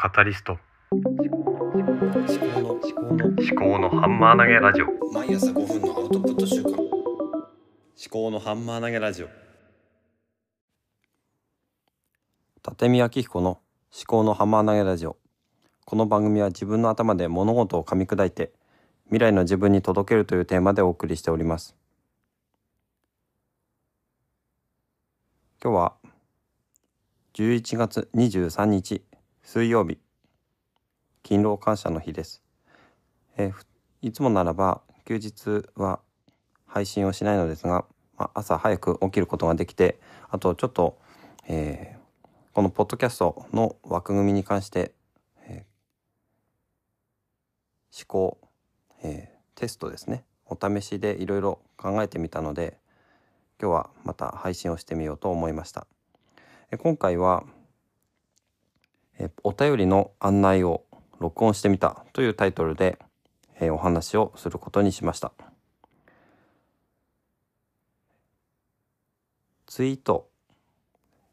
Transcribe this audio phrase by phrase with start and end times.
[0.00, 0.56] カタリスト。
[0.92, 4.86] 思考の思考の思考のハンマー投げラジオ。
[5.12, 6.78] 毎朝5分のアウトプット週間思
[8.08, 9.28] 考のハンマー投げラジオ。
[12.64, 13.60] 立見明彦の思
[14.06, 15.16] 考のハンマー投げラジオ。
[15.84, 18.52] この番組は自分の頭で物事を噛み砕いて
[19.06, 21.74] 未来の自分に届けるというテーマでお送りしております。
[25.60, 25.94] 今日は
[27.34, 29.02] 11月23日
[29.50, 29.96] 水曜日。
[31.22, 32.42] 勤労感謝の日です、
[33.38, 33.50] え
[34.02, 36.00] いつもならば休日は
[36.66, 37.86] 配信をしないのですが、
[38.18, 40.98] まあ、朝早く起きることができてあとちょっと、
[41.48, 41.98] えー
[42.52, 44.92] このポッドキャストの枠組みに関して、
[45.46, 48.38] えー思考、
[49.02, 50.24] えテストですね。
[50.44, 52.76] お試しでいろいろ考えてみたので
[53.58, 55.86] 今日はまた配信をしてみようと思いました。
[56.76, 57.44] 今回は、
[59.18, 60.84] えお便りの案内を
[61.18, 62.98] 録音してみたというタイトルで、
[63.60, 65.32] えお話をすることにしました。
[69.66, 70.28] ツイート、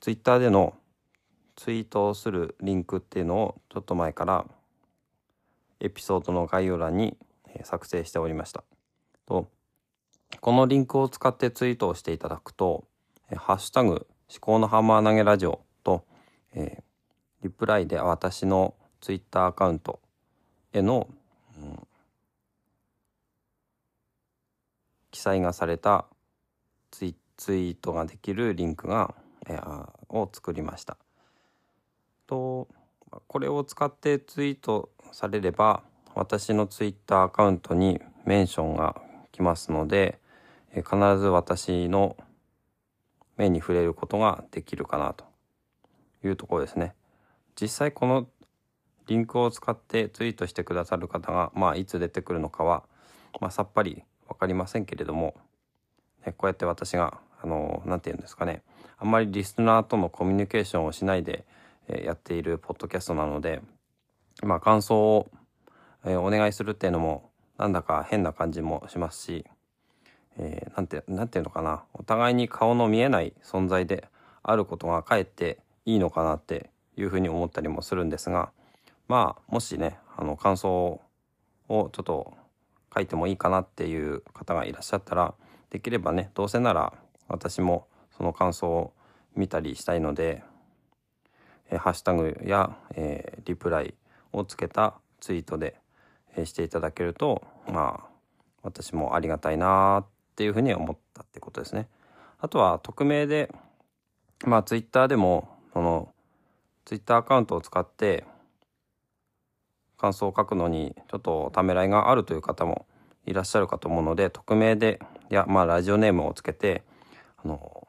[0.00, 0.74] ツイッターでの
[1.56, 4.46] ツイートをするリンクっていうのをちょっと前から
[5.80, 7.16] エピソードの概要欄に
[7.64, 8.62] 作成しておりました。
[9.26, 9.48] と
[10.40, 12.84] このリンクを使ってツイートをしていただくと
[13.30, 16.04] 「えハッシュタグ思考のハンマー投げラジオ」と、
[16.52, 16.89] えー
[17.42, 20.00] リプライで私のツイッターアカウント
[20.72, 21.08] への、
[21.58, 21.86] うん
[25.10, 26.06] 記載がされた
[26.90, 29.14] ツイツイートができるリンクが、
[29.46, 30.96] えーを作りました。
[32.26, 32.68] と
[33.26, 35.82] これを使ってツイートされれば
[36.14, 40.18] 私のツイッターアカウントにメンションが来ますので、
[40.72, 42.16] えー必ず私の
[43.36, 45.24] 目に触れることができるかなと
[46.24, 46.94] いうところですね。
[47.60, 48.26] 実際この
[49.06, 52.84] リンクを使ってツイートしてくださる方が、まあ、いつ出てくるのかは、
[53.40, 55.34] まあ、さっぱり分かりませんけれども、
[56.24, 58.62] ね、こうやって私があのなんて言うんですかね
[58.98, 61.44] あんまりリスナーとのコミュニケーションをしないで、
[61.88, 63.62] えやっているポッドキャストなので、
[64.42, 65.30] まあ、感想を、
[66.04, 69.46] えお願いするっていうのもなんだか変な感じもしますし、
[70.38, 74.06] えーなんてなんていうのかなお互いに顔の見えない存在で
[74.42, 76.70] あることがかえっていいのかなって
[77.02, 78.50] いうふうに思ったりもするんですが
[79.08, 81.00] まあもしねあの感想
[81.68, 82.34] をちょっと
[82.94, 85.34] 書いてもいいかなっていう方がいらっしゃったら
[85.70, 86.92] できればねどうせなら
[87.28, 88.92] 私もその感想を
[89.34, 90.42] 見たりしたいので、
[91.70, 93.94] えハッシュタグや、えーリプライ
[94.32, 95.76] をつけたツイートで、
[96.36, 98.08] えーしていただけるとまあ
[98.62, 101.88] 私もありがたいなっていうふうに思ったってことですね。
[102.40, 103.54] あとは匿名で
[104.44, 106.12] まあツイッターでもその
[106.90, 108.24] ツイッターアカウントを使って
[109.96, 112.84] 感想を書くのにちょっとためらいがあるという方も
[113.26, 114.98] いらっしゃるかと思うので匿名で
[115.30, 116.82] いやまあラジオネームをつけて
[117.44, 117.86] あの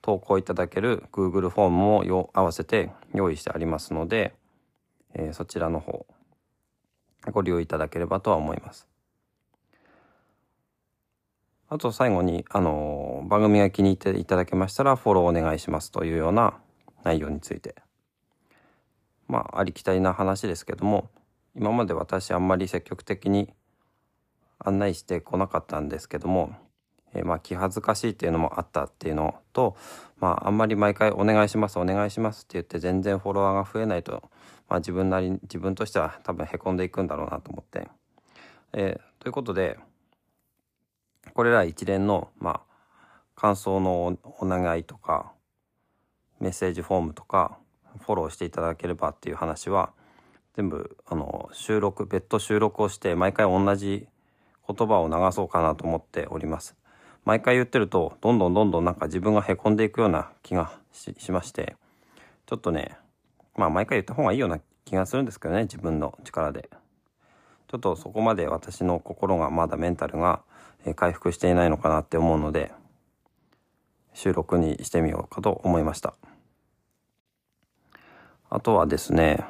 [0.00, 4.32] 投稿いただける Google フォームもよ合わせて用意してありますので、
[5.14, 6.06] えーそちらの方
[7.32, 8.86] ご利用いただければとは思います。
[11.68, 16.54] あと最後に、あの番組が気に入っていただけましたらフォローお願いしますというような
[17.02, 17.74] 内容について
[19.28, 21.08] まあありきたりな話ですけども
[21.54, 23.52] 今まで私あんまり積極的に
[24.58, 26.54] 案内してこなかったんですけども、
[27.14, 29.76] えーまあ気恥ずかしいっていうのもあったっていうのと
[30.18, 34.30] まああんまり毎回お願いしますお願いしますって言って全然フォロワーが増えないと、
[34.68, 37.88] まあ、自分なり自分としては多分へこんでいくんだろうなと思って。
[38.72, 39.78] えーということで
[41.34, 42.60] これら一連のまあ
[43.34, 45.32] 感想のお願いとか
[46.40, 47.58] メッセージフォームとか
[47.98, 49.92] フォローしていただければっていう話は
[50.54, 54.08] 全部あの収録別途収録をして毎回同じ
[54.66, 56.76] 言葉を流そうかなと思っております。
[57.24, 61.76] 毎回言ってるとどんどんどんどんなんか自分がへこんでいくような気がしまして
[62.46, 62.96] ちょっとね
[63.54, 66.70] まあ毎回言った方がいいような気がするんですけどね自分の力で。
[67.70, 70.40] ちょっとそこまで私の心がまだメンタルが
[70.96, 72.72] 回復していないのかなって思うので
[74.14, 76.14] 収録にしてみようかと思いました。
[78.50, 79.44] あとはですね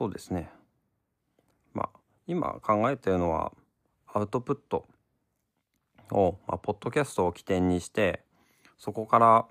[0.00, 0.48] そうですね。
[1.74, 3.52] まあ今考えているのは
[4.06, 4.86] アウトプット
[6.10, 8.22] を、まあ、ポッドキャストを起点にして
[8.78, 9.46] そこから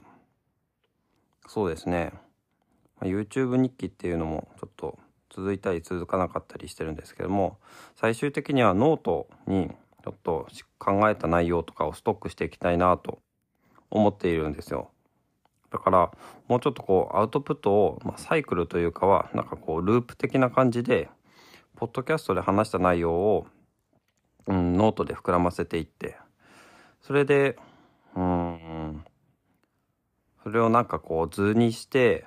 [1.48, 2.14] そうですね、
[3.00, 4.98] まあ YouTube 日記っていうのもちょっと
[5.30, 7.60] 続いたり続かなかったりしてるんですけども
[7.96, 10.48] 最終的にはノート にちょっと
[10.78, 13.20] 考えた内容とかをストックしていきたいなと
[13.90, 14.92] 思っているんですよ。
[15.72, 16.12] だから
[16.48, 21.10] もうちょっとこうアウトプットを、まあ、サイクルというかはなんかこうループ的な感じで
[21.76, 23.46] ポッドキャストで話した内容を、
[24.48, 26.18] うん、ノートで膨らませていって
[27.02, 27.58] それで
[28.16, 29.06] うん
[30.44, 32.26] それをなんかこう図にして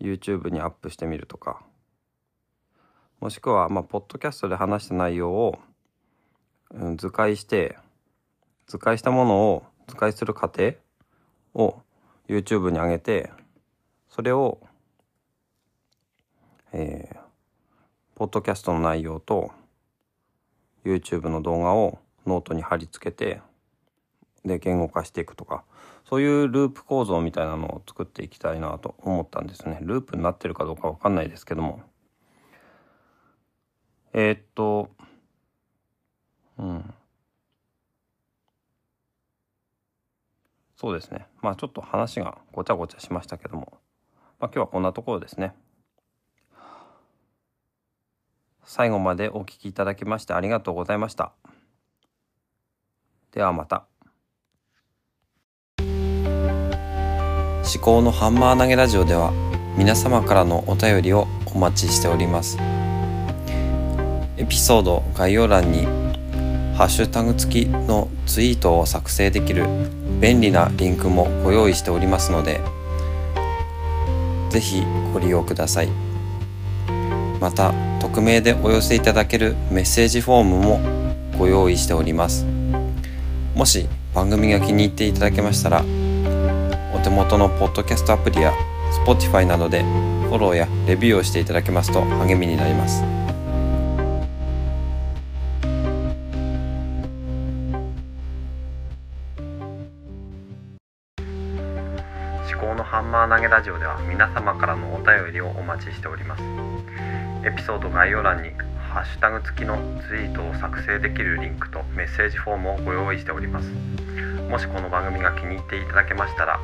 [0.00, 1.62] YouTube にアップしてみるとか
[3.20, 5.58] もしくはまあポッドキャストで話した内容を、
[6.96, 7.78] 図解して
[8.66, 10.74] 図解したものを図解する過程
[11.54, 11.80] を
[12.28, 13.30] YouTube に上げて
[14.10, 14.58] それを
[16.72, 17.18] えー、
[18.14, 19.52] ポッドキャストの内容と
[20.84, 23.40] YouTube の動画をノートに貼り付けて
[24.44, 25.64] で言語化していくとか
[26.08, 29.78] そういうループ構造みたいなのを作っていきたいなと思ったんですね。
[29.82, 31.82] ループになってるかどうかわかんないですけども。
[34.14, 34.90] えー、っと
[36.58, 36.94] うん。
[40.76, 41.26] そうですね。
[41.42, 43.72] まあちょっと話がごちゃごちゃしましたけども。
[44.38, 45.54] まあ今日はこんなところですね。
[48.64, 51.32] 最後までお聞きいただきましてありがとうございました。
[53.32, 53.86] ではまた。
[55.80, 59.32] 思考のハンマー投げラジオでは
[59.76, 62.58] 皆様からのお便りをお待ちしております。
[64.36, 65.97] エピソード概要欄に
[66.78, 69.66] ハッシュタグ付きのツイートを作成できる
[70.20, 72.60] 便利なリンクもご用意しておりますので
[74.50, 75.88] ぜひご利用ください
[77.40, 82.46] また匿名でお寄せいただけるメッセージフォームもご用意しております
[83.56, 85.80] もし番組が気に入っていただけましたら
[86.94, 88.52] お手元のポッドキャストアプリや
[89.04, 93.27] Spotify などでフォローやレビューをしていただけますと励みになります。
[102.50, 106.42] 思考のハンマー投げラジオでは皆様からのお便りをお待ちしております。
[107.44, 108.52] エピソード概要欄に
[108.90, 109.76] ハッシュタグ付きの
[110.08, 113.68] ツイートを作成できるリンクとメッセージフォームをご用意しております。
[114.48, 116.58] もしこの番組が気に入っていただけましたら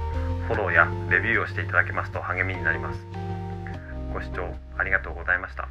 [0.49, 3.07] フォローやレビューをしていただけますと励みになります。
[4.15, 5.69] ご視聴ありがとうございました。